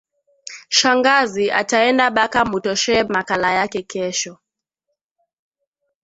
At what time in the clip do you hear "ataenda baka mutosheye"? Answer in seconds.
1.51-3.03